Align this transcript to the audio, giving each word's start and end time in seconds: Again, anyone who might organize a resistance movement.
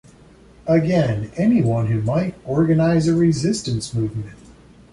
Again, 0.65 1.29
anyone 1.37 1.85
who 1.85 2.01
might 2.01 2.33
organize 2.43 3.07
a 3.07 3.13
resistance 3.15 3.93
movement. 3.93 4.35